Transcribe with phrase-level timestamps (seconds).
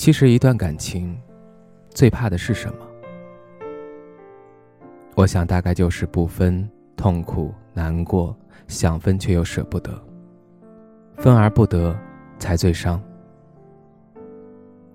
[0.00, 1.14] 其实，一段感情
[1.90, 2.86] 最怕的是什么？
[5.14, 8.34] 我想，大概就是不分、痛苦、难过，
[8.66, 9.92] 想分却又舍不得，
[11.18, 11.94] 分而不得
[12.38, 12.98] 才最伤。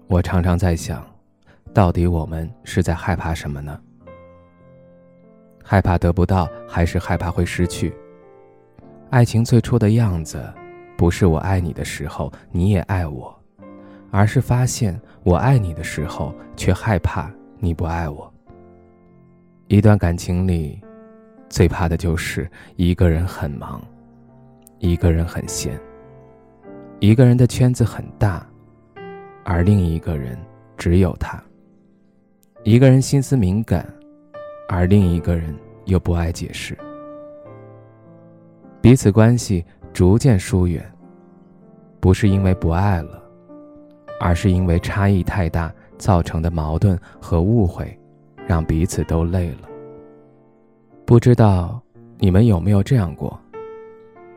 [0.07, 1.05] 我常常在想，
[1.71, 3.79] 到底我们是在害怕什么呢？
[5.63, 7.93] 害怕得不到，还是害怕会失去？
[9.11, 10.43] 爱情最初的样子，
[10.97, 13.34] 不是我爱你的时候，你也爱我。
[14.11, 18.31] 而是发现我爱你的时候，却害怕你不爱我。
[19.67, 20.79] 一段感情里，
[21.49, 23.81] 最怕的就是一个人很忙，
[24.79, 25.79] 一个人很闲。
[26.99, 28.47] 一个人的圈子很大，
[29.43, 30.37] 而另一个人
[30.77, 31.43] 只有他。
[32.63, 33.87] 一个人心思敏感，
[34.69, 35.53] 而另一个人
[35.85, 36.77] 又不爱解释。
[38.81, 40.83] 彼此关系逐渐疏远，
[41.99, 43.21] 不是因为不爱了。
[44.19, 47.97] 而是因为差异太大造成的矛盾和误会，
[48.47, 49.69] 让彼此都累了。
[51.05, 51.81] 不知道
[52.17, 53.39] 你们有没有这样过？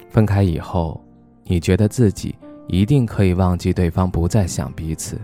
[0.08, 1.00] 分开以后，
[1.44, 2.34] 你觉得自己
[2.66, 5.18] 一定可以忘记对方，不再想彼此。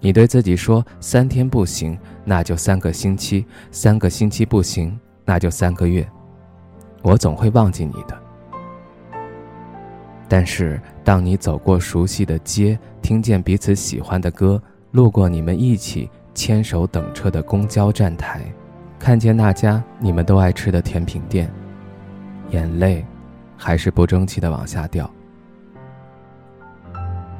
[0.00, 6.06] 你对自己说：三天不行，那就三个星期；三个星期不行，那就三个月。
[7.02, 8.25] 我总会忘记你的。
[10.28, 14.60] 但是，当你走过熟悉的街，听见彼此喜欢的歌，
[14.90, 18.40] 路过你们一起牵手等车的公交站台，
[18.98, 21.48] 看见那家你们都爱吃的甜品店，
[22.50, 23.04] 眼泪
[23.56, 25.08] 还是不争气的往下掉。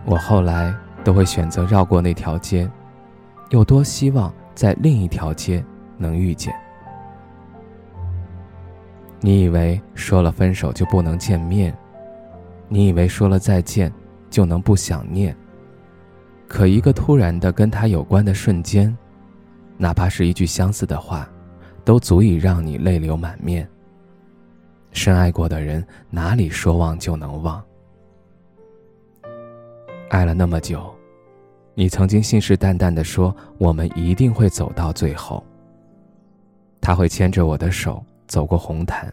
[0.04, 0.72] 我后来
[1.02, 2.70] 都会选择绕过那条街，
[3.50, 5.64] 有多希望在另一条街
[5.98, 6.54] 能遇见。
[9.18, 11.76] 你以为说了分手就不能见面？
[12.68, 13.92] 你以为说了再见
[14.28, 15.36] 就能不想念？
[16.48, 18.96] 可一个突然的跟他有关的瞬间，
[19.76, 21.28] 哪怕是一句相似的话，
[21.84, 23.68] 都足以让你泪流满面。
[24.92, 27.62] 深爱过的人哪里说忘就能忘？
[30.08, 30.94] 爱了那么久，
[31.74, 35.44] 你曾经信誓旦旦的说我们一定会走到最后。
[36.80, 39.12] 他会牵着我的手走过红毯。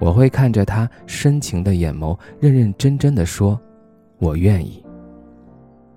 [0.00, 3.60] 我会看着他深情的眼眸，认认真真的说
[4.18, 4.84] ：“我愿意。”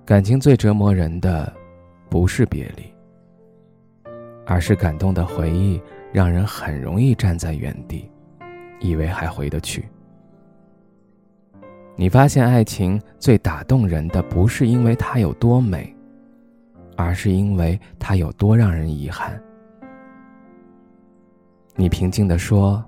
[0.03, 1.53] 感情最折磨人的，
[2.09, 2.83] 不是别离，
[4.45, 5.79] 而是感动的回忆，
[6.11, 8.09] 让人很容易站在原地，
[8.79, 9.87] 以为还回得去。
[11.95, 15.95] 你发现，爱情最打动人的，不是因为它有多美，
[16.97, 19.39] 而是因为它有多让人遗憾。
[21.75, 22.83] 你平静的说。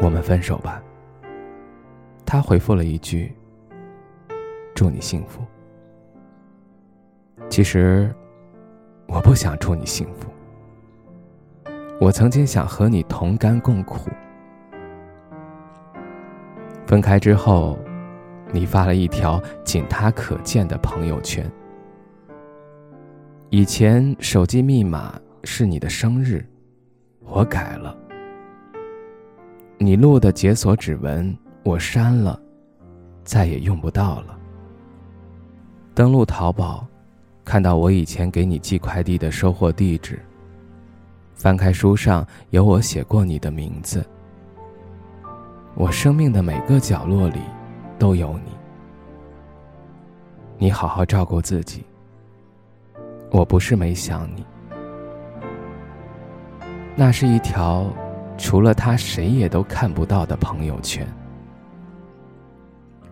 [0.00, 0.82] 我们分手吧。
[2.24, 3.34] 他回复了一句
[4.74, 5.44] ：“祝你幸福。”
[7.50, 8.14] 其实，
[9.06, 10.30] 我不想祝你幸福。
[12.00, 14.08] 我曾经想和你同甘共苦。
[16.86, 17.78] 分开之后，
[18.52, 21.44] 你发了一条仅他可见的朋友圈。
[23.50, 26.46] 以前手机密码是你的生日，
[27.20, 27.96] 我改了。
[29.82, 32.38] 你录的解锁指纹我删了，
[33.24, 34.38] 再也用不到了。
[35.94, 36.86] 登录淘宝，
[37.46, 40.20] 看到我以前给你寄快递的收货地址。
[41.34, 44.04] 翻开书上有我写过你的名字。
[45.74, 47.40] 我生命的每个角落里
[47.98, 48.52] 都有你。
[50.58, 51.82] 你好好照顾自己。
[53.30, 54.44] 我不是没想你，
[56.94, 57.86] 那是一条。
[58.40, 61.06] 除了他，谁也都看不到的朋友圈。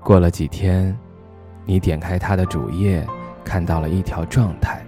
[0.00, 0.96] 过了几天，
[1.66, 3.06] 你点开他的主页，
[3.44, 4.82] 看到了一条状态。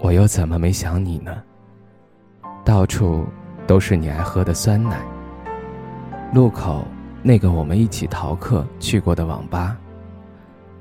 [0.00, 1.42] 我又怎么没想你呢？
[2.64, 3.24] 到处
[3.68, 5.00] 都是你爱喝的酸奶。
[6.34, 6.84] 路口
[7.22, 9.78] 那个我们一起逃课去过的网吧。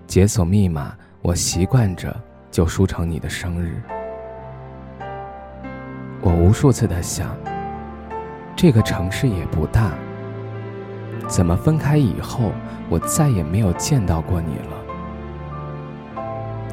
[0.07, 2.19] 解锁密码，我习惯着
[2.49, 3.79] 就输成你的生日。
[6.23, 7.35] 我无数次的想，
[8.55, 9.91] 这个城市也不大。
[11.27, 12.53] 怎么分开以后，
[12.89, 16.21] 我再也没有见到过你了？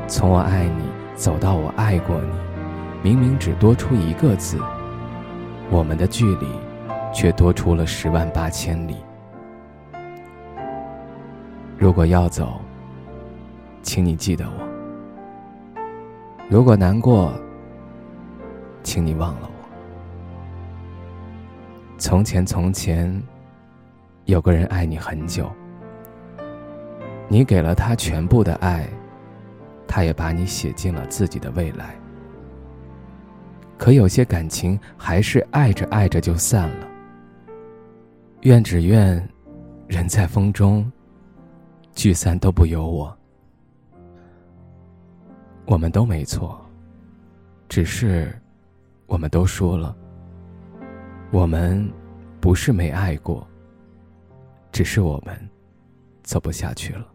[0.06, 0.84] 从我爱你
[1.16, 2.30] 走到我爱过你，
[3.02, 4.56] 明明只多出一个字，
[5.68, 6.46] 我们的距离
[7.12, 8.98] 却多出了十万八千里。
[11.76, 12.60] 如果要走，
[13.82, 14.52] 请你记得我；
[16.48, 17.32] 如果难过，
[18.90, 19.54] 请你忘了我。
[21.96, 23.22] 从前，从前。
[24.24, 25.48] 有个人爱你很久，
[27.28, 28.88] 你给了他全部的爱，
[29.86, 31.94] 他也把你写进了自己的未来。
[33.78, 36.88] 可有些感情还是爱着爱着就散了。
[38.40, 39.24] 愿只愿，
[39.86, 40.90] 人在风中，
[41.92, 43.16] 聚散都不由我。
[45.66, 46.60] 我们都没错，
[47.68, 48.36] 只是
[49.10, 49.94] 我们都说了，
[51.32, 51.86] 我们
[52.40, 53.46] 不是没爱过。
[54.70, 55.36] 只是我们
[56.22, 57.06] 走不下去了。